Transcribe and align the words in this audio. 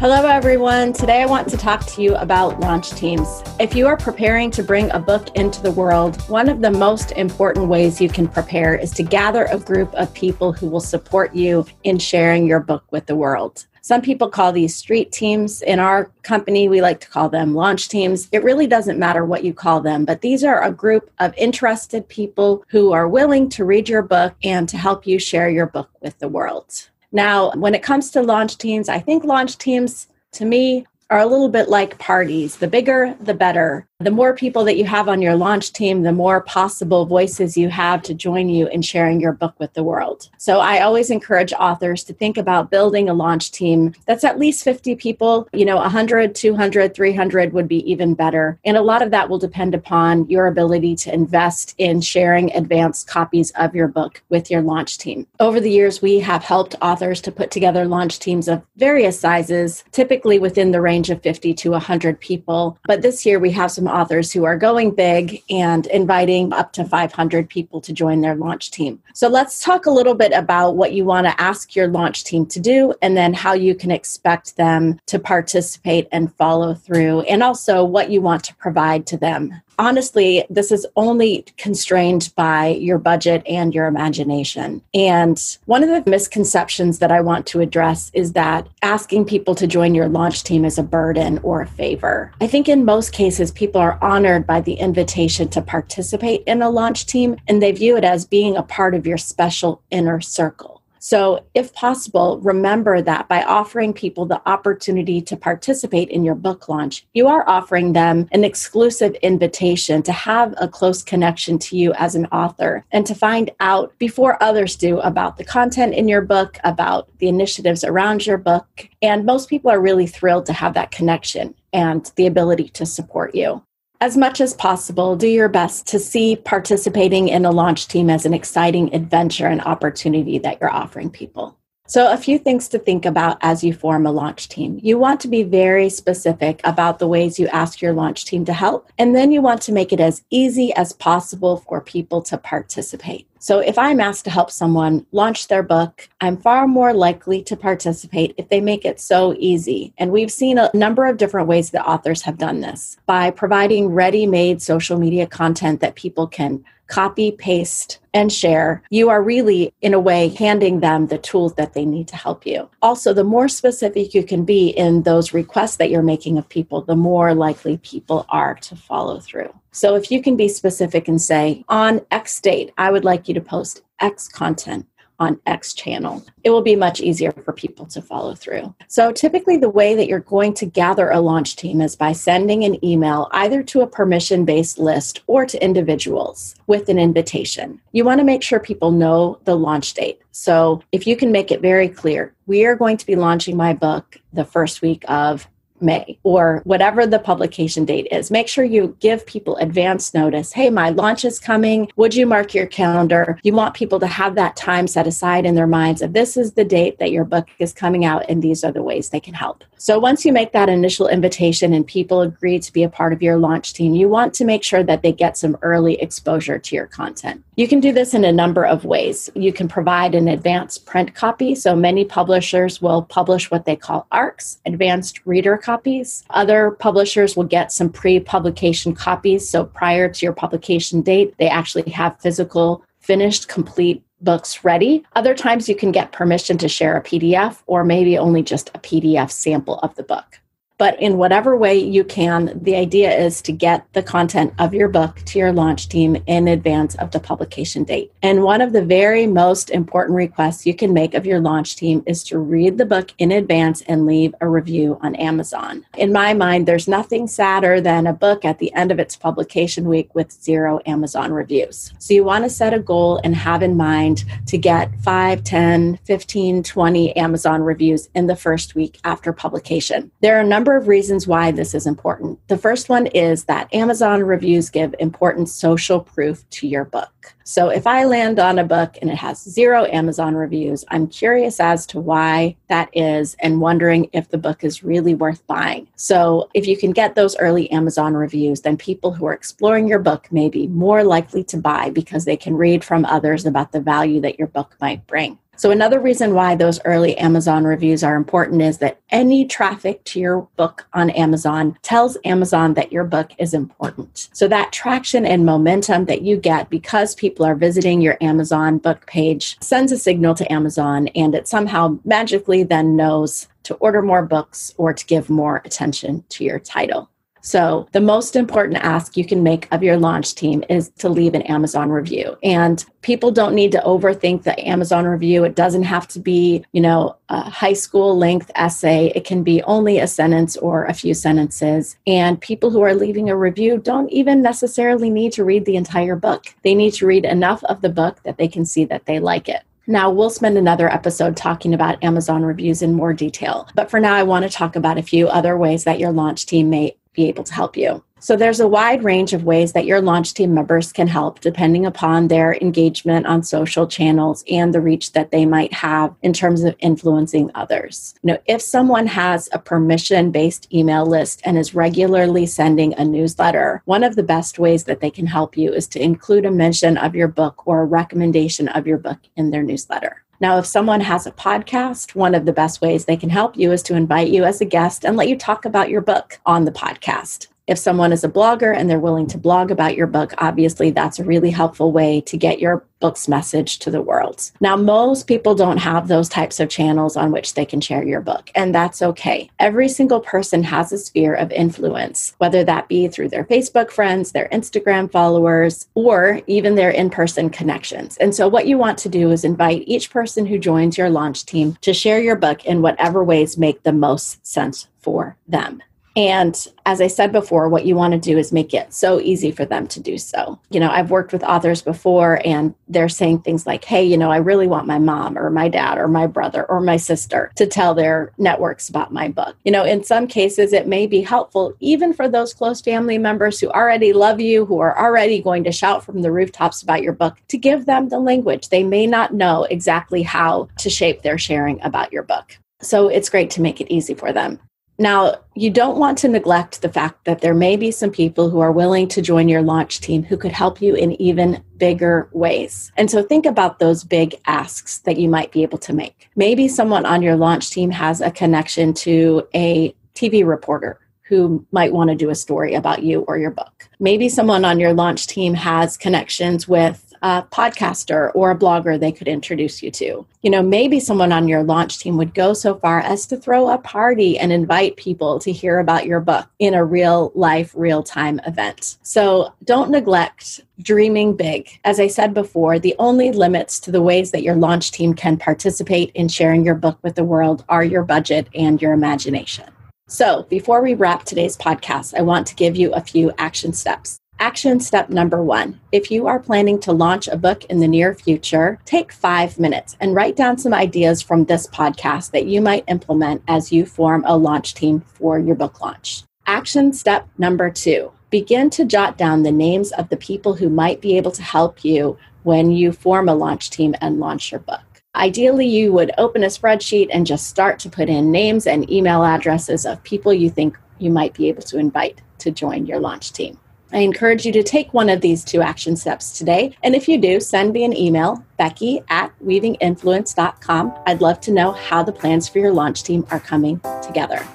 Hello, 0.00 0.28
everyone. 0.28 0.92
Today 0.92 1.22
I 1.22 1.26
want 1.26 1.48
to 1.48 1.56
talk 1.56 1.84
to 1.86 2.00
you 2.00 2.14
about 2.14 2.60
launch 2.60 2.90
teams. 2.90 3.42
If 3.58 3.74
you 3.74 3.88
are 3.88 3.96
preparing 3.96 4.48
to 4.52 4.62
bring 4.62 4.88
a 4.92 5.00
book 5.00 5.34
into 5.34 5.60
the 5.60 5.72
world, 5.72 6.22
one 6.28 6.48
of 6.48 6.60
the 6.60 6.70
most 6.70 7.10
important 7.10 7.66
ways 7.66 8.00
you 8.00 8.08
can 8.08 8.28
prepare 8.28 8.76
is 8.76 8.92
to 8.92 9.02
gather 9.02 9.46
a 9.46 9.58
group 9.58 9.92
of 9.94 10.14
people 10.14 10.52
who 10.52 10.68
will 10.68 10.78
support 10.78 11.34
you 11.34 11.66
in 11.82 11.98
sharing 11.98 12.46
your 12.46 12.60
book 12.60 12.84
with 12.92 13.06
the 13.06 13.16
world. 13.16 13.66
Some 13.80 14.00
people 14.00 14.30
call 14.30 14.52
these 14.52 14.72
street 14.72 15.10
teams. 15.10 15.62
In 15.62 15.80
our 15.80 16.12
company, 16.22 16.68
we 16.68 16.80
like 16.80 17.00
to 17.00 17.08
call 17.08 17.28
them 17.28 17.56
launch 17.56 17.88
teams. 17.88 18.28
It 18.30 18.44
really 18.44 18.68
doesn't 18.68 19.00
matter 19.00 19.24
what 19.24 19.42
you 19.42 19.52
call 19.52 19.80
them, 19.80 20.04
but 20.04 20.20
these 20.20 20.44
are 20.44 20.62
a 20.62 20.70
group 20.70 21.10
of 21.18 21.34
interested 21.36 22.08
people 22.08 22.64
who 22.68 22.92
are 22.92 23.08
willing 23.08 23.48
to 23.48 23.64
read 23.64 23.88
your 23.88 24.02
book 24.02 24.36
and 24.44 24.68
to 24.68 24.78
help 24.78 25.08
you 25.08 25.18
share 25.18 25.50
your 25.50 25.66
book 25.66 25.90
with 26.00 26.16
the 26.20 26.28
world. 26.28 26.88
Now, 27.10 27.50
when 27.52 27.74
it 27.74 27.82
comes 27.82 28.10
to 28.12 28.22
launch 28.22 28.58
teams, 28.58 28.88
I 28.88 28.98
think 28.98 29.24
launch 29.24 29.58
teams 29.58 30.08
to 30.32 30.44
me 30.44 30.86
are 31.10 31.20
a 31.20 31.26
little 31.26 31.48
bit 31.48 31.68
like 31.68 31.98
parties. 31.98 32.56
The 32.56 32.68
bigger, 32.68 33.16
the 33.20 33.34
better. 33.34 33.87
The 34.00 34.12
more 34.12 34.32
people 34.32 34.62
that 34.62 34.76
you 34.76 34.84
have 34.84 35.08
on 35.08 35.20
your 35.20 35.34
launch 35.34 35.72
team, 35.72 36.04
the 36.04 36.12
more 36.12 36.40
possible 36.40 37.04
voices 37.04 37.56
you 37.56 37.68
have 37.68 38.00
to 38.02 38.14
join 38.14 38.48
you 38.48 38.68
in 38.68 38.80
sharing 38.80 39.20
your 39.20 39.32
book 39.32 39.56
with 39.58 39.74
the 39.74 39.82
world. 39.82 40.28
So 40.38 40.60
I 40.60 40.82
always 40.82 41.10
encourage 41.10 41.52
authors 41.52 42.04
to 42.04 42.12
think 42.12 42.36
about 42.36 42.70
building 42.70 43.08
a 43.08 43.12
launch 43.12 43.50
team 43.50 43.96
that's 44.06 44.22
at 44.22 44.38
least 44.38 44.62
50 44.62 44.94
people. 44.94 45.48
You 45.52 45.64
know, 45.64 45.78
100, 45.78 46.36
200, 46.36 46.94
300 46.94 47.52
would 47.52 47.66
be 47.66 47.90
even 47.90 48.14
better. 48.14 48.56
And 48.64 48.76
a 48.76 48.82
lot 48.82 49.02
of 49.02 49.10
that 49.10 49.28
will 49.28 49.38
depend 49.40 49.74
upon 49.74 50.30
your 50.30 50.46
ability 50.46 50.94
to 50.94 51.12
invest 51.12 51.74
in 51.78 52.00
sharing 52.00 52.52
advanced 52.52 53.08
copies 53.08 53.50
of 53.56 53.74
your 53.74 53.88
book 53.88 54.22
with 54.28 54.48
your 54.48 54.62
launch 54.62 54.98
team. 54.98 55.26
Over 55.40 55.58
the 55.58 55.72
years, 55.72 56.00
we 56.00 56.20
have 56.20 56.44
helped 56.44 56.76
authors 56.80 57.20
to 57.22 57.32
put 57.32 57.50
together 57.50 57.84
launch 57.84 58.20
teams 58.20 58.46
of 58.46 58.62
various 58.76 59.18
sizes, 59.18 59.82
typically 59.90 60.38
within 60.38 60.70
the 60.70 60.80
range 60.80 61.10
of 61.10 61.20
50 61.20 61.52
to 61.54 61.70
100 61.70 62.20
people. 62.20 62.78
But 62.84 63.02
this 63.02 63.26
year, 63.26 63.40
we 63.40 63.50
have 63.50 63.72
some 63.72 63.87
authors 63.88 64.32
who 64.32 64.44
are 64.44 64.56
going 64.56 64.90
big 64.90 65.42
and 65.50 65.86
inviting 65.86 66.52
up 66.52 66.72
to 66.72 66.84
500 66.84 67.48
people 67.48 67.80
to 67.80 67.92
join 67.92 68.20
their 68.20 68.34
launch 68.34 68.70
team. 68.70 69.02
So 69.14 69.28
let's 69.28 69.62
talk 69.62 69.86
a 69.86 69.90
little 69.90 70.14
bit 70.14 70.32
about 70.32 70.76
what 70.76 70.92
you 70.92 71.04
want 71.04 71.26
to 71.26 71.40
ask 71.40 71.74
your 71.74 71.88
launch 71.88 72.24
team 72.24 72.46
to 72.46 72.60
do 72.60 72.94
and 73.02 73.16
then 73.16 73.34
how 73.34 73.52
you 73.52 73.74
can 73.74 73.90
expect 73.90 74.56
them 74.56 75.00
to 75.06 75.18
participate 75.18 76.08
and 76.12 76.34
follow 76.36 76.74
through, 76.74 77.22
and 77.22 77.42
also 77.42 77.84
what 77.84 78.10
you 78.10 78.20
want 78.20 78.44
to 78.44 78.54
provide 78.56 79.06
to 79.06 79.16
them 79.16 79.60
honestly, 79.78 80.44
this 80.50 80.72
is 80.72 80.86
only 80.96 81.44
constrained 81.56 82.32
by 82.36 82.68
your 82.68 82.98
budget 82.98 83.42
and 83.46 83.74
your 83.74 83.86
imagination. 83.86 84.82
And 84.92 85.40
one 85.66 85.82
of 85.82 85.88
the 85.88 86.10
misconceptions 86.10 86.98
that 86.98 87.12
I 87.12 87.20
want 87.20 87.46
to 87.46 87.60
address 87.60 88.10
is 88.14 88.32
that 88.32 88.66
asking 88.82 89.26
people 89.26 89.54
to 89.54 89.66
join 89.66 89.94
your 89.94 90.08
launch 90.08 90.44
team 90.44 90.64
is 90.64 90.78
a 90.78 90.82
burden 90.82 91.38
or 91.42 91.62
a 91.62 91.66
favor. 91.66 92.32
I 92.40 92.46
think 92.46 92.68
in 92.68 92.84
most 92.84 93.12
cases, 93.12 93.50
people 93.52 93.80
are 93.80 93.98
honored 94.02 94.46
by 94.46 94.60
the 94.60 94.74
invitation 94.74 95.48
to 95.48 95.62
participate 95.62 96.42
in 96.46 96.62
a 96.62 96.70
launch 96.70 97.06
team 97.06 97.36
and 97.46 97.62
they 97.62 97.72
view 97.72 97.96
it 97.96 98.04
as 98.04 98.26
being 98.26 98.56
a 98.56 98.62
part 98.62 98.94
of 98.94 99.06
your 99.06 99.18
special 99.18 99.82
inner 99.90 100.20
circle. 100.20 100.77
So, 100.98 101.44
if 101.54 101.72
possible, 101.74 102.40
remember 102.40 103.02
that 103.02 103.28
by 103.28 103.42
offering 103.42 103.92
people 103.92 104.26
the 104.26 104.42
opportunity 104.46 105.20
to 105.22 105.36
participate 105.36 106.08
in 106.08 106.24
your 106.24 106.34
book 106.34 106.68
launch, 106.68 107.06
you 107.14 107.28
are 107.28 107.48
offering 107.48 107.92
them 107.92 108.28
an 108.32 108.44
exclusive 108.44 109.14
invitation 109.16 110.02
to 110.02 110.12
have 110.12 110.54
a 110.60 110.68
close 110.68 111.02
connection 111.02 111.58
to 111.60 111.76
you 111.76 111.92
as 111.94 112.14
an 112.14 112.26
author 112.26 112.84
and 112.92 113.06
to 113.06 113.14
find 113.14 113.50
out 113.60 113.96
before 113.98 114.42
others 114.42 114.76
do 114.76 114.98
about 115.00 115.36
the 115.36 115.44
content 115.44 115.94
in 115.94 116.08
your 116.08 116.22
book, 116.22 116.58
about 116.64 117.08
the 117.18 117.28
initiatives 117.28 117.84
around 117.84 118.26
your 118.26 118.38
book. 118.38 118.88
And 119.02 119.24
most 119.24 119.48
people 119.48 119.70
are 119.70 119.80
really 119.80 120.06
thrilled 120.06 120.46
to 120.46 120.52
have 120.52 120.74
that 120.74 120.90
connection 120.90 121.54
and 121.72 122.10
the 122.16 122.26
ability 122.26 122.70
to 122.70 122.86
support 122.86 123.34
you 123.34 123.62
as 124.00 124.16
much 124.16 124.40
as 124.40 124.54
possible, 124.54 125.16
do 125.16 125.26
your 125.26 125.48
best 125.48 125.86
to 125.88 125.98
see 125.98 126.36
participating 126.36 127.28
in 127.28 127.44
a 127.44 127.50
launch 127.50 127.88
team 127.88 128.08
as 128.08 128.24
an 128.24 128.32
exciting 128.32 128.94
adventure 128.94 129.48
and 129.48 129.60
opportunity 129.62 130.38
that 130.38 130.60
you're 130.60 130.70
offering 130.70 131.10
people. 131.10 131.58
So, 131.88 132.12
a 132.12 132.18
few 132.18 132.38
things 132.38 132.68
to 132.68 132.78
think 132.78 133.06
about 133.06 133.38
as 133.40 133.64
you 133.64 133.72
form 133.72 134.06
a 134.06 134.12
launch 134.12 134.50
team. 134.50 134.78
You 134.82 134.98
want 134.98 135.20
to 135.20 135.28
be 135.28 135.42
very 135.42 135.88
specific 135.88 136.60
about 136.62 136.98
the 136.98 137.08
ways 137.08 137.38
you 137.38 137.48
ask 137.48 137.80
your 137.80 137.94
launch 137.94 138.26
team 138.26 138.44
to 138.44 138.52
help, 138.52 138.92
and 138.98 139.16
then 139.16 139.32
you 139.32 139.40
want 139.40 139.62
to 139.62 139.72
make 139.72 139.90
it 139.90 139.98
as 139.98 140.22
easy 140.28 140.72
as 140.74 140.92
possible 140.92 141.56
for 141.56 141.80
people 141.80 142.20
to 142.22 142.36
participate. 142.36 143.26
So, 143.40 143.60
if 143.60 143.78
I'm 143.78 144.00
asked 144.00 144.24
to 144.24 144.30
help 144.30 144.50
someone 144.50 145.06
launch 145.12 145.48
their 145.48 145.62
book, 145.62 146.08
I'm 146.20 146.36
far 146.36 146.66
more 146.66 146.92
likely 146.92 147.42
to 147.42 147.56
participate 147.56 148.34
if 148.36 148.48
they 148.48 148.60
make 148.60 148.84
it 148.84 149.00
so 149.00 149.34
easy. 149.38 149.92
And 149.98 150.10
we've 150.10 150.32
seen 150.32 150.58
a 150.58 150.70
number 150.74 151.06
of 151.06 151.16
different 151.16 151.48
ways 151.48 151.70
that 151.70 151.86
authors 151.86 152.22
have 152.22 152.38
done 152.38 152.60
this 152.60 152.96
by 153.06 153.30
providing 153.30 153.88
ready 153.88 154.26
made 154.26 154.60
social 154.60 154.98
media 154.98 155.26
content 155.26 155.80
that 155.80 155.94
people 155.94 156.26
can 156.26 156.64
copy, 156.88 157.30
paste, 157.30 157.98
and 158.14 158.32
share, 158.32 158.82
you 158.90 159.10
are 159.10 159.22
really, 159.22 159.72
in 159.82 159.94
a 159.94 160.00
way, 160.00 160.28
handing 160.28 160.80
them 160.80 161.06
the 161.06 161.18
tools 161.18 161.54
that 161.54 161.74
they 161.74 161.84
need 161.84 162.08
to 162.08 162.16
help 162.16 162.44
you. 162.44 162.68
Also, 162.82 163.12
the 163.12 163.22
more 163.22 163.48
specific 163.48 164.14
you 164.14 164.24
can 164.24 164.44
be 164.44 164.70
in 164.70 165.02
those 165.02 165.32
requests 165.32 165.76
that 165.76 165.90
you're 165.90 166.02
making 166.02 166.38
of 166.38 166.48
people, 166.48 166.80
the 166.80 166.96
more 166.96 167.34
likely 167.34 167.76
people 167.78 168.26
are 168.30 168.54
to 168.54 168.74
follow 168.74 169.20
through. 169.20 169.52
So, 169.78 169.94
if 169.94 170.10
you 170.10 170.20
can 170.20 170.36
be 170.36 170.48
specific 170.48 171.06
and 171.06 171.22
say, 171.22 171.64
on 171.68 172.00
X 172.10 172.40
date, 172.40 172.72
I 172.76 172.90
would 172.90 173.04
like 173.04 173.28
you 173.28 173.34
to 173.34 173.40
post 173.40 173.82
X 174.00 174.26
content 174.26 174.88
on 175.20 175.40
X 175.46 175.72
channel. 175.72 176.26
It 176.42 176.50
will 176.50 176.62
be 176.62 176.74
much 176.74 177.00
easier 177.00 177.30
for 177.30 177.52
people 177.52 177.86
to 177.86 178.02
follow 178.02 178.34
through. 178.34 178.74
So, 178.88 179.12
typically, 179.12 179.56
the 179.56 179.68
way 179.68 179.94
that 179.94 180.08
you're 180.08 180.18
going 180.18 180.54
to 180.54 180.66
gather 180.66 181.10
a 181.10 181.20
launch 181.20 181.54
team 181.54 181.80
is 181.80 181.94
by 181.94 182.10
sending 182.10 182.64
an 182.64 182.84
email 182.84 183.28
either 183.30 183.62
to 183.62 183.82
a 183.82 183.86
permission 183.86 184.44
based 184.44 184.80
list 184.80 185.22
or 185.28 185.46
to 185.46 185.62
individuals 185.62 186.56
with 186.66 186.88
an 186.88 186.98
invitation. 186.98 187.80
You 187.92 188.04
want 188.04 188.18
to 188.18 188.24
make 188.24 188.42
sure 188.42 188.58
people 188.58 188.90
know 188.90 189.38
the 189.44 189.54
launch 189.54 189.94
date. 189.94 190.20
So, 190.32 190.82
if 190.90 191.06
you 191.06 191.14
can 191.14 191.30
make 191.30 191.52
it 191.52 191.60
very 191.60 191.88
clear, 191.88 192.34
we 192.46 192.66
are 192.66 192.74
going 192.74 192.96
to 192.96 193.06
be 193.06 193.14
launching 193.14 193.56
my 193.56 193.74
book 193.74 194.16
the 194.32 194.44
first 194.44 194.82
week 194.82 195.04
of 195.06 195.48
May 195.80 196.18
or 196.22 196.62
whatever 196.64 197.06
the 197.06 197.18
publication 197.18 197.84
date 197.84 198.08
is. 198.10 198.30
Make 198.30 198.48
sure 198.48 198.64
you 198.64 198.96
give 199.00 199.26
people 199.26 199.56
advance 199.56 200.14
notice. 200.14 200.52
Hey, 200.52 200.70
my 200.70 200.90
launch 200.90 201.24
is 201.24 201.38
coming. 201.38 201.90
Would 201.96 202.14
you 202.14 202.26
mark 202.26 202.54
your 202.54 202.66
calendar? 202.66 203.38
You 203.42 203.52
want 203.52 203.74
people 203.74 204.00
to 204.00 204.06
have 204.06 204.34
that 204.34 204.56
time 204.56 204.86
set 204.86 205.06
aside 205.06 205.46
in 205.46 205.54
their 205.54 205.66
minds 205.66 206.02
of 206.02 206.12
this 206.12 206.36
is 206.36 206.52
the 206.52 206.64
date 206.64 206.98
that 206.98 207.12
your 207.12 207.24
book 207.24 207.48
is 207.58 207.72
coming 207.72 208.04
out 208.04 208.24
and 208.28 208.42
these 208.42 208.64
are 208.64 208.72
the 208.72 208.82
ways 208.82 209.10
they 209.10 209.20
can 209.20 209.34
help. 209.34 209.64
So 209.78 209.98
once 209.98 210.24
you 210.24 210.32
make 210.32 210.52
that 210.52 210.68
initial 210.68 211.06
invitation 211.06 211.72
and 211.72 211.86
people 211.86 212.20
agree 212.20 212.58
to 212.58 212.72
be 212.72 212.82
a 212.82 212.88
part 212.88 213.12
of 213.12 213.22
your 213.22 213.38
launch 213.38 213.74
team, 213.74 213.94
you 213.94 214.08
want 214.08 214.34
to 214.34 214.44
make 214.44 214.64
sure 214.64 214.82
that 214.82 215.02
they 215.02 215.12
get 215.12 215.38
some 215.38 215.56
early 215.62 215.94
exposure 216.00 216.58
to 216.58 216.74
your 216.74 216.86
content. 216.86 217.44
You 217.54 217.68
can 217.68 217.78
do 217.78 217.92
this 217.92 218.12
in 218.12 218.24
a 218.24 218.32
number 218.32 218.64
of 218.64 218.84
ways. 218.84 219.30
You 219.34 219.52
can 219.52 219.68
provide 219.68 220.16
an 220.16 220.26
advanced 220.26 220.84
print 220.84 221.14
copy. 221.14 221.54
So 221.54 221.76
many 221.76 222.04
publishers 222.04 222.82
will 222.82 223.02
publish 223.02 223.50
what 223.50 223.66
they 223.66 223.76
call 223.76 224.06
ARCs, 224.10 224.58
advanced 224.66 225.20
reader 225.24 225.56
copies. 225.56 226.24
Other 226.30 226.72
publishers 226.72 227.36
will 227.36 227.44
get 227.44 227.70
some 227.70 227.90
pre 227.90 228.18
publication 228.18 228.94
copies. 228.94 229.48
So 229.48 229.64
prior 229.64 230.08
to 230.08 230.26
your 230.26 230.32
publication 230.32 231.02
date, 231.02 231.34
they 231.38 231.48
actually 231.48 231.90
have 231.90 232.20
physical, 232.20 232.84
finished, 233.00 233.48
complete 233.48 234.02
books 234.20 234.64
ready. 234.64 235.04
Other 235.14 235.34
times 235.34 235.68
you 235.68 235.76
can 235.76 235.92
get 235.92 236.12
permission 236.12 236.58
to 236.58 236.68
share 236.68 236.96
a 236.96 237.02
PDF 237.02 237.62
or 237.66 237.84
maybe 237.84 238.18
only 238.18 238.42
just 238.42 238.70
a 238.74 238.78
PDF 238.78 239.30
sample 239.30 239.78
of 239.80 239.94
the 239.94 240.02
book. 240.02 240.40
But 240.78 241.00
in 241.02 241.18
whatever 241.18 241.56
way 241.56 241.76
you 241.76 242.04
can, 242.04 242.58
the 242.62 242.76
idea 242.76 243.12
is 243.12 243.42
to 243.42 243.52
get 243.52 243.92
the 243.94 244.02
content 244.02 244.54
of 244.60 244.72
your 244.72 244.88
book 244.88 245.20
to 245.26 245.38
your 245.38 245.52
launch 245.52 245.88
team 245.88 246.16
in 246.26 246.46
advance 246.46 246.94
of 246.94 247.10
the 247.10 247.18
publication 247.18 247.82
date. 247.82 248.12
And 248.22 248.44
one 248.44 248.60
of 248.60 248.72
the 248.72 248.84
very 248.84 249.26
most 249.26 249.70
important 249.70 250.16
requests 250.16 250.64
you 250.66 250.74
can 250.74 250.92
make 250.92 251.14
of 251.14 251.26
your 251.26 251.40
launch 251.40 251.74
team 251.74 252.04
is 252.06 252.22
to 252.24 252.38
read 252.38 252.78
the 252.78 252.86
book 252.86 253.12
in 253.18 253.32
advance 253.32 253.82
and 253.82 254.06
leave 254.06 254.34
a 254.40 254.48
review 254.48 254.98
on 255.02 255.16
Amazon. 255.16 255.84
In 255.96 256.12
my 256.12 256.32
mind, 256.32 256.66
there's 256.66 256.86
nothing 256.86 257.26
sadder 257.26 257.80
than 257.80 258.06
a 258.06 258.12
book 258.12 258.44
at 258.44 258.60
the 258.60 258.72
end 258.72 258.92
of 258.92 259.00
its 259.00 259.16
publication 259.16 259.88
week 259.88 260.14
with 260.14 260.30
zero 260.30 260.80
Amazon 260.86 261.32
reviews. 261.32 261.92
So 261.98 262.14
you 262.14 262.22
want 262.22 262.44
to 262.44 262.50
set 262.50 262.72
a 262.72 262.78
goal 262.78 263.20
and 263.24 263.34
have 263.34 263.64
in 263.64 263.76
mind 263.76 264.24
to 264.46 264.56
get 264.56 264.94
5, 265.00 265.42
10, 265.42 265.98
15, 266.04 266.62
20 266.62 267.16
Amazon 267.16 267.62
reviews 267.62 268.08
in 268.14 268.28
the 268.28 268.36
first 268.36 268.76
week 268.76 269.00
after 269.02 269.32
publication. 269.32 270.12
There 270.20 270.36
are 270.36 270.42
a 270.42 270.46
number 270.46 270.67
of 270.76 270.88
reasons 270.88 271.26
why 271.26 271.50
this 271.50 271.74
is 271.74 271.86
important. 271.86 272.38
The 272.48 272.58
first 272.58 272.88
one 272.88 273.06
is 273.08 273.44
that 273.44 273.72
Amazon 273.74 274.22
reviews 274.22 274.70
give 274.70 274.94
important 274.98 275.48
social 275.48 276.00
proof 276.00 276.48
to 276.50 276.68
your 276.68 276.84
book. 276.84 277.34
So 277.44 277.70
if 277.70 277.86
I 277.86 278.04
land 278.04 278.38
on 278.38 278.58
a 278.58 278.64
book 278.64 278.98
and 279.00 279.10
it 279.10 279.16
has 279.16 279.42
zero 279.42 279.86
Amazon 279.86 280.34
reviews, 280.34 280.84
I'm 280.88 281.06
curious 281.06 281.60
as 281.60 281.86
to 281.86 282.00
why 282.00 282.56
that 282.68 282.90
is 282.92 283.36
and 283.40 283.60
wondering 283.60 284.10
if 284.12 284.28
the 284.28 284.36
book 284.36 284.64
is 284.64 284.84
really 284.84 285.14
worth 285.14 285.46
buying. 285.46 285.88
So 285.96 286.50
if 286.52 286.66
you 286.66 286.76
can 286.76 286.92
get 286.92 287.14
those 287.14 287.38
early 287.38 287.70
Amazon 287.70 288.14
reviews, 288.14 288.60
then 288.60 288.76
people 288.76 289.12
who 289.12 289.26
are 289.26 289.32
exploring 289.32 289.88
your 289.88 289.98
book 289.98 290.30
may 290.30 290.48
be 290.48 290.66
more 290.66 291.04
likely 291.04 291.42
to 291.44 291.56
buy 291.56 291.90
because 291.90 292.24
they 292.24 292.36
can 292.36 292.54
read 292.54 292.84
from 292.84 293.04
others 293.06 293.46
about 293.46 293.72
the 293.72 293.80
value 293.80 294.20
that 294.20 294.38
your 294.38 294.48
book 294.48 294.76
might 294.80 295.06
bring. 295.06 295.38
So, 295.58 295.72
another 295.72 295.98
reason 295.98 296.34
why 296.34 296.54
those 296.54 296.78
early 296.84 297.18
Amazon 297.18 297.64
reviews 297.64 298.04
are 298.04 298.14
important 298.14 298.62
is 298.62 298.78
that 298.78 299.00
any 299.10 299.44
traffic 299.44 300.04
to 300.04 300.20
your 300.20 300.42
book 300.54 300.86
on 300.92 301.10
Amazon 301.10 301.76
tells 301.82 302.16
Amazon 302.24 302.74
that 302.74 302.92
your 302.92 303.02
book 303.02 303.32
is 303.38 303.54
important. 303.54 304.28
So, 304.32 304.46
that 304.46 304.72
traction 304.72 305.26
and 305.26 305.44
momentum 305.44 306.04
that 306.04 306.22
you 306.22 306.36
get 306.36 306.70
because 306.70 307.16
people 307.16 307.44
are 307.44 307.56
visiting 307.56 308.00
your 308.00 308.16
Amazon 308.20 308.78
book 308.78 309.04
page 309.06 309.58
sends 309.60 309.90
a 309.90 309.98
signal 309.98 310.36
to 310.36 310.52
Amazon, 310.52 311.08
and 311.16 311.34
it 311.34 311.48
somehow 311.48 311.98
magically 312.04 312.62
then 312.62 312.94
knows 312.94 313.48
to 313.64 313.74
order 313.74 314.00
more 314.00 314.24
books 314.24 314.72
or 314.76 314.92
to 314.92 315.04
give 315.06 315.28
more 315.28 315.60
attention 315.64 316.24
to 316.28 316.44
your 316.44 316.60
title. 316.60 317.10
So, 317.40 317.88
the 317.92 318.00
most 318.00 318.36
important 318.36 318.78
ask 318.78 319.16
you 319.16 319.24
can 319.24 319.42
make 319.42 319.68
of 319.72 319.82
your 319.82 319.96
launch 319.96 320.34
team 320.34 320.64
is 320.68 320.90
to 320.98 321.08
leave 321.08 321.34
an 321.34 321.42
Amazon 321.42 321.90
review. 321.90 322.36
And 322.42 322.84
people 323.02 323.30
don't 323.30 323.54
need 323.54 323.72
to 323.72 323.82
overthink 323.84 324.42
the 324.42 324.58
Amazon 324.66 325.06
review. 325.06 325.44
It 325.44 325.54
doesn't 325.54 325.84
have 325.84 326.08
to 326.08 326.20
be, 326.20 326.64
you 326.72 326.80
know, 326.80 327.16
a 327.28 327.42
high 327.42 327.72
school 327.72 328.16
length 328.16 328.50
essay. 328.54 329.12
It 329.14 329.24
can 329.24 329.42
be 329.42 329.62
only 329.62 329.98
a 329.98 330.06
sentence 330.06 330.56
or 330.56 330.84
a 330.84 330.94
few 330.94 331.14
sentences. 331.14 331.96
And 332.06 332.40
people 332.40 332.70
who 332.70 332.82
are 332.82 332.94
leaving 332.94 333.30
a 333.30 333.36
review 333.36 333.78
don't 333.78 334.10
even 334.10 334.42
necessarily 334.42 335.10
need 335.10 335.32
to 335.32 335.44
read 335.44 335.64
the 335.64 335.76
entire 335.76 336.16
book. 336.16 336.54
They 336.62 336.74
need 336.74 336.94
to 336.94 337.06
read 337.06 337.24
enough 337.24 337.62
of 337.64 337.80
the 337.80 337.88
book 337.88 338.22
that 338.24 338.38
they 338.38 338.48
can 338.48 338.64
see 338.64 338.84
that 338.86 339.06
they 339.06 339.20
like 339.20 339.48
it. 339.48 339.62
Now, 339.90 340.10
we'll 340.10 340.28
spend 340.28 340.58
another 340.58 340.92
episode 340.92 341.34
talking 341.34 341.72
about 341.72 342.04
Amazon 342.04 342.42
reviews 342.42 342.82
in 342.82 342.92
more 342.92 343.14
detail. 343.14 343.66
But 343.74 343.90
for 343.90 343.98
now, 343.98 344.14
I 344.14 344.22
want 344.22 344.44
to 344.44 344.50
talk 344.50 344.76
about 344.76 344.98
a 344.98 345.02
few 345.02 345.28
other 345.28 345.56
ways 345.56 345.84
that 345.84 345.98
your 345.98 346.12
launch 346.12 346.44
team 346.44 346.68
may 346.68 346.94
be 347.18 347.28
able 347.28 347.42
to 347.42 347.52
help 347.52 347.76
you. 347.76 348.02
So, 348.20 348.36
there's 348.36 348.60
a 348.60 348.68
wide 348.68 349.04
range 349.04 349.32
of 349.32 349.44
ways 349.44 349.72
that 349.72 349.86
your 349.86 350.00
launch 350.00 350.34
team 350.34 350.54
members 350.54 350.92
can 350.92 351.06
help 351.06 351.40
depending 351.40 351.86
upon 351.86 352.28
their 352.28 352.54
engagement 352.54 353.26
on 353.26 353.42
social 353.42 353.86
channels 353.86 354.44
and 354.50 354.74
the 354.74 354.80
reach 354.80 355.12
that 355.12 355.30
they 355.30 355.46
might 355.46 355.72
have 355.72 356.14
in 356.22 356.32
terms 356.32 356.62
of 356.64 356.76
influencing 356.80 357.50
others. 357.54 358.14
You 358.22 358.32
know, 358.32 358.38
if 358.46 358.60
someone 358.60 359.06
has 359.06 359.48
a 359.52 359.58
permission 359.58 360.30
based 360.30 360.72
email 360.72 361.06
list 361.06 361.40
and 361.44 361.58
is 361.58 361.74
regularly 361.74 362.46
sending 362.46 362.94
a 362.94 363.04
newsletter, 363.04 363.82
one 363.84 364.04
of 364.04 364.16
the 364.16 364.22
best 364.22 364.58
ways 364.58 364.84
that 364.84 365.00
they 365.00 365.10
can 365.10 365.26
help 365.26 365.56
you 365.56 365.72
is 365.72 365.86
to 365.88 366.02
include 366.02 366.44
a 366.44 366.50
mention 366.50 366.98
of 366.98 367.14
your 367.14 367.28
book 367.28 367.66
or 367.66 367.82
a 367.82 367.86
recommendation 367.86 368.68
of 368.68 368.86
your 368.86 368.98
book 368.98 369.18
in 369.36 369.50
their 369.50 369.62
newsletter. 369.62 370.24
Now, 370.40 370.58
if 370.58 370.66
someone 370.66 371.00
has 371.00 371.26
a 371.26 371.32
podcast, 371.32 372.14
one 372.14 372.34
of 372.34 372.46
the 372.46 372.52
best 372.52 372.80
ways 372.80 373.04
they 373.04 373.16
can 373.16 373.30
help 373.30 373.56
you 373.56 373.72
is 373.72 373.82
to 373.84 373.96
invite 373.96 374.28
you 374.28 374.44
as 374.44 374.60
a 374.60 374.64
guest 374.64 375.04
and 375.04 375.16
let 375.16 375.28
you 375.28 375.36
talk 375.36 375.64
about 375.64 375.90
your 375.90 376.00
book 376.00 376.38
on 376.46 376.64
the 376.64 376.70
podcast. 376.70 377.48
If 377.68 377.78
someone 377.78 378.12
is 378.12 378.24
a 378.24 378.30
blogger 378.30 378.74
and 378.74 378.88
they're 378.88 378.98
willing 378.98 379.26
to 379.26 379.36
blog 379.36 379.70
about 379.70 379.94
your 379.94 380.06
book, 380.06 380.32
obviously 380.38 380.90
that's 380.90 381.18
a 381.18 381.24
really 381.24 381.50
helpful 381.50 381.92
way 381.92 382.22
to 382.22 382.38
get 382.38 382.60
your 382.60 382.82
book's 382.98 383.28
message 383.28 383.78
to 383.80 383.90
the 383.90 384.00
world. 384.00 384.50
Now, 384.58 384.74
most 384.74 385.26
people 385.26 385.54
don't 385.54 385.76
have 385.76 386.08
those 386.08 386.30
types 386.30 386.60
of 386.60 386.70
channels 386.70 387.14
on 387.14 387.30
which 387.30 387.52
they 387.52 387.66
can 387.66 387.82
share 387.82 388.02
your 388.02 388.22
book, 388.22 388.50
and 388.54 388.74
that's 388.74 389.02
okay. 389.02 389.50
Every 389.58 389.86
single 389.86 390.20
person 390.20 390.62
has 390.62 390.92
a 390.92 390.98
sphere 390.98 391.34
of 391.34 391.52
influence, 391.52 392.34
whether 392.38 392.64
that 392.64 392.88
be 392.88 393.06
through 393.06 393.28
their 393.28 393.44
Facebook 393.44 393.90
friends, 393.90 394.32
their 394.32 394.48
Instagram 394.48 395.12
followers, 395.12 395.88
or 395.94 396.40
even 396.46 396.74
their 396.74 396.90
in 396.90 397.10
person 397.10 397.50
connections. 397.50 398.16
And 398.16 398.34
so, 398.34 398.48
what 398.48 398.66
you 398.66 398.78
want 398.78 398.96
to 399.00 399.10
do 399.10 399.30
is 399.30 399.44
invite 399.44 399.84
each 399.86 400.10
person 400.10 400.46
who 400.46 400.58
joins 400.58 400.96
your 400.96 401.10
launch 401.10 401.44
team 401.44 401.76
to 401.82 401.92
share 401.92 402.20
your 402.20 402.36
book 402.36 402.64
in 402.64 402.80
whatever 402.80 403.22
ways 403.22 403.58
make 403.58 403.82
the 403.82 403.92
most 403.92 404.44
sense 404.46 404.88
for 405.00 405.36
them. 405.46 405.82
And 406.18 406.66
as 406.84 407.00
I 407.00 407.06
said 407.06 407.30
before, 407.30 407.68
what 407.68 407.86
you 407.86 407.94
want 407.94 408.10
to 408.10 408.18
do 408.18 408.36
is 408.38 408.50
make 408.50 408.74
it 408.74 408.92
so 408.92 409.20
easy 409.20 409.52
for 409.52 409.64
them 409.64 409.86
to 409.86 410.00
do 410.00 410.18
so. 410.18 410.58
You 410.68 410.80
know, 410.80 410.90
I've 410.90 411.12
worked 411.12 411.32
with 411.32 411.44
authors 411.44 411.80
before 411.80 412.42
and 412.44 412.74
they're 412.88 413.08
saying 413.08 413.42
things 413.42 413.68
like, 413.68 413.84
hey, 413.84 414.02
you 414.02 414.18
know, 414.18 414.32
I 414.32 414.38
really 414.38 414.66
want 414.66 414.88
my 414.88 414.98
mom 414.98 415.38
or 415.38 415.48
my 415.48 415.68
dad 415.68 415.96
or 415.96 416.08
my 416.08 416.26
brother 416.26 416.64
or 416.64 416.80
my 416.80 416.96
sister 416.96 417.52
to 417.54 417.68
tell 417.68 417.94
their 417.94 418.32
networks 418.36 418.88
about 418.88 419.12
my 419.12 419.28
book. 419.28 419.54
You 419.64 419.70
know, 419.70 419.84
in 419.84 420.02
some 420.02 420.26
cases, 420.26 420.72
it 420.72 420.88
may 420.88 421.06
be 421.06 421.22
helpful, 421.22 421.72
even 421.78 422.12
for 422.12 422.28
those 422.28 422.52
close 422.52 422.80
family 422.80 423.16
members 423.16 423.60
who 423.60 423.70
already 423.70 424.12
love 424.12 424.40
you, 424.40 424.66
who 424.66 424.80
are 424.80 424.98
already 424.98 425.40
going 425.40 425.62
to 425.64 425.72
shout 425.72 426.04
from 426.04 426.22
the 426.22 426.32
rooftops 426.32 426.82
about 426.82 427.02
your 427.02 427.12
book, 427.12 427.36
to 427.46 427.56
give 427.56 427.86
them 427.86 428.08
the 428.08 428.18
language. 428.18 428.70
They 428.70 428.82
may 428.82 429.06
not 429.06 429.34
know 429.34 429.68
exactly 429.70 430.22
how 430.22 430.68
to 430.78 430.90
shape 430.90 431.22
their 431.22 431.38
sharing 431.38 431.80
about 431.82 432.12
your 432.12 432.24
book. 432.24 432.58
So 432.80 433.06
it's 433.06 433.30
great 433.30 433.50
to 433.50 433.62
make 433.62 433.80
it 433.80 433.92
easy 433.92 434.14
for 434.14 434.32
them. 434.32 434.58
Now, 435.00 435.36
you 435.54 435.70
don't 435.70 435.96
want 435.96 436.18
to 436.18 436.28
neglect 436.28 436.82
the 436.82 436.88
fact 436.88 437.24
that 437.24 437.40
there 437.40 437.54
may 437.54 437.76
be 437.76 437.92
some 437.92 438.10
people 438.10 438.50
who 438.50 438.58
are 438.58 438.72
willing 438.72 439.06
to 439.08 439.22
join 439.22 439.48
your 439.48 439.62
launch 439.62 440.00
team 440.00 440.24
who 440.24 440.36
could 440.36 440.50
help 440.50 440.82
you 440.82 440.94
in 440.96 441.20
even 441.22 441.62
bigger 441.76 442.28
ways. 442.32 442.90
And 442.96 443.08
so 443.08 443.22
think 443.22 443.46
about 443.46 443.78
those 443.78 444.02
big 444.02 444.34
asks 444.46 444.98
that 445.00 445.16
you 445.16 445.28
might 445.28 445.52
be 445.52 445.62
able 445.62 445.78
to 445.78 445.92
make. 445.92 446.28
Maybe 446.34 446.66
someone 446.66 447.06
on 447.06 447.22
your 447.22 447.36
launch 447.36 447.70
team 447.70 447.92
has 447.92 448.20
a 448.20 448.32
connection 448.32 448.92
to 448.94 449.46
a 449.54 449.94
TV 450.14 450.44
reporter 450.44 450.98
who 451.28 451.64
might 451.70 451.92
want 451.92 452.10
to 452.10 452.16
do 452.16 452.30
a 452.30 452.34
story 452.34 452.74
about 452.74 453.02
you 453.02 453.20
or 453.28 453.38
your 453.38 453.50
book. 453.50 453.88
Maybe 454.00 454.28
someone 454.28 454.64
on 454.64 454.80
your 454.80 454.94
launch 454.94 455.26
team 455.26 455.54
has 455.54 455.96
connections 455.96 456.66
with 456.66 457.07
a 457.22 457.42
podcaster 457.42 458.30
or 458.34 458.50
a 458.50 458.58
blogger 458.58 458.98
they 458.98 459.12
could 459.12 459.28
introduce 459.28 459.82
you 459.82 459.90
to. 459.90 460.26
You 460.42 460.50
know, 460.50 460.62
maybe 460.62 461.00
someone 461.00 461.32
on 461.32 461.48
your 461.48 461.62
launch 461.62 461.98
team 461.98 462.16
would 462.16 462.34
go 462.34 462.52
so 462.52 462.76
far 462.76 463.00
as 463.00 463.26
to 463.26 463.36
throw 463.36 463.70
a 463.70 463.78
party 463.78 464.38
and 464.38 464.52
invite 464.52 464.96
people 464.96 465.38
to 465.40 465.52
hear 465.52 465.78
about 465.78 466.06
your 466.06 466.20
book 466.20 466.46
in 466.58 466.74
a 466.74 466.84
real 466.84 467.32
life, 467.34 467.72
real 467.76 468.02
time 468.02 468.40
event. 468.46 468.96
So 469.02 469.52
don't 469.64 469.90
neglect 469.90 470.60
dreaming 470.82 471.36
big. 471.36 471.68
As 471.84 471.98
I 471.98 472.06
said 472.06 472.34
before, 472.34 472.78
the 472.78 472.94
only 472.98 473.32
limits 473.32 473.80
to 473.80 473.90
the 473.90 474.02
ways 474.02 474.30
that 474.30 474.42
your 474.42 474.54
launch 474.54 474.92
team 474.92 475.14
can 475.14 475.36
participate 475.36 476.10
in 476.14 476.28
sharing 476.28 476.64
your 476.64 476.74
book 476.74 476.98
with 477.02 477.16
the 477.16 477.24
world 477.24 477.64
are 477.68 477.84
your 477.84 478.04
budget 478.04 478.48
and 478.54 478.80
your 478.80 478.92
imagination. 478.92 479.70
So, 480.10 480.44
before 480.44 480.82
we 480.82 480.94
wrap 480.94 481.24
today's 481.24 481.56
podcast, 481.56 482.14
I 482.16 482.22
want 482.22 482.46
to 482.46 482.54
give 482.54 482.76
you 482.76 482.92
a 482.94 483.00
few 483.00 483.30
action 483.36 483.74
steps. 483.74 484.18
Action 484.40 484.78
step 484.78 485.08
number 485.10 485.42
one 485.42 485.80
if 485.90 486.12
you 486.12 486.28
are 486.28 486.38
planning 486.38 486.78
to 486.80 486.92
launch 486.92 487.26
a 487.26 487.36
book 487.36 487.64
in 487.64 487.80
the 487.80 487.88
near 487.88 488.14
future, 488.14 488.78
take 488.84 489.10
five 489.10 489.58
minutes 489.58 489.96
and 489.98 490.14
write 490.14 490.36
down 490.36 490.56
some 490.56 490.72
ideas 490.72 491.20
from 491.20 491.44
this 491.44 491.66
podcast 491.66 492.30
that 492.30 492.46
you 492.46 492.60
might 492.60 492.84
implement 492.86 493.42
as 493.48 493.72
you 493.72 493.84
form 493.84 494.22
a 494.26 494.36
launch 494.36 494.74
team 494.74 495.00
for 495.00 495.40
your 495.40 495.56
book 495.56 495.80
launch. 495.80 496.22
Action 496.46 496.92
step 496.92 497.28
number 497.36 497.68
two 497.68 498.12
begin 498.30 498.70
to 498.70 498.84
jot 498.84 499.18
down 499.18 499.42
the 499.42 499.50
names 499.50 499.90
of 499.92 500.08
the 500.08 500.16
people 500.16 500.54
who 500.54 500.68
might 500.68 501.00
be 501.00 501.16
able 501.16 501.32
to 501.32 501.42
help 501.42 501.84
you 501.84 502.16
when 502.44 502.70
you 502.70 502.92
form 502.92 503.28
a 503.28 503.34
launch 503.34 503.70
team 503.70 503.92
and 504.00 504.20
launch 504.20 504.52
your 504.52 504.60
book. 504.60 505.02
Ideally, 505.16 505.66
you 505.66 505.92
would 505.92 506.12
open 506.16 506.44
a 506.44 506.46
spreadsheet 506.46 507.08
and 507.12 507.26
just 507.26 507.48
start 507.48 507.80
to 507.80 507.90
put 507.90 508.08
in 508.08 508.30
names 508.30 508.68
and 508.68 508.88
email 508.88 509.24
addresses 509.24 509.84
of 509.84 510.02
people 510.04 510.32
you 510.32 510.48
think 510.48 510.78
you 510.98 511.10
might 511.10 511.34
be 511.34 511.48
able 511.48 511.62
to 511.62 511.78
invite 511.78 512.20
to 512.38 512.52
join 512.52 512.86
your 512.86 513.00
launch 513.00 513.32
team. 513.32 513.58
I 513.92 513.98
encourage 513.98 514.44
you 514.44 514.52
to 514.52 514.62
take 514.62 514.92
one 514.92 515.08
of 515.08 515.20
these 515.20 515.44
two 515.44 515.62
action 515.62 515.96
steps 515.96 516.36
today. 516.36 516.76
And 516.82 516.94
if 516.94 517.08
you 517.08 517.18
do, 517.18 517.40
send 517.40 517.72
me 517.72 517.84
an 517.84 517.96
email, 517.96 518.44
Becky 518.56 519.00
at 519.08 519.32
weavinginfluence.com. 519.44 520.98
I'd 521.06 521.20
love 521.20 521.40
to 521.42 521.52
know 521.52 521.72
how 521.72 522.02
the 522.02 522.12
plans 522.12 522.48
for 522.48 522.58
your 522.58 522.72
launch 522.72 523.02
team 523.02 523.26
are 523.30 523.40
coming 523.40 523.80
together. 524.02 524.46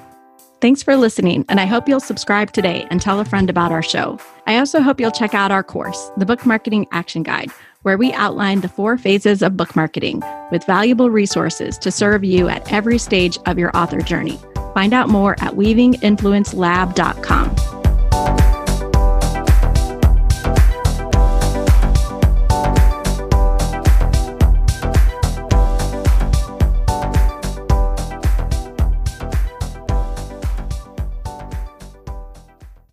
Thanks 0.60 0.82
for 0.82 0.96
listening, 0.96 1.44
and 1.50 1.60
I 1.60 1.66
hope 1.66 1.88
you'll 1.88 2.00
subscribe 2.00 2.52
today 2.52 2.86
and 2.90 2.98
tell 2.98 3.20
a 3.20 3.24
friend 3.26 3.50
about 3.50 3.70
our 3.70 3.82
show. 3.82 4.18
I 4.46 4.56
also 4.56 4.80
hope 4.80 4.98
you'll 4.98 5.10
check 5.10 5.34
out 5.34 5.52
our 5.52 5.62
course, 5.62 6.10
the 6.16 6.24
Book 6.24 6.46
Marketing 6.46 6.86
Action 6.90 7.22
Guide, 7.22 7.50
where 7.82 7.98
we 7.98 8.14
outline 8.14 8.62
the 8.62 8.68
four 8.68 8.96
phases 8.96 9.42
of 9.42 9.58
book 9.58 9.76
marketing 9.76 10.22
with 10.50 10.64
valuable 10.64 11.10
resources 11.10 11.76
to 11.78 11.90
serve 11.90 12.24
you 12.24 12.48
at 12.48 12.72
every 12.72 12.96
stage 12.96 13.38
of 13.44 13.58
your 13.58 13.76
author 13.76 14.00
journey. 14.00 14.40
Find 14.72 14.94
out 14.94 15.10
more 15.10 15.32
at 15.32 15.52
weavinginfluencelab.com. 15.52 17.53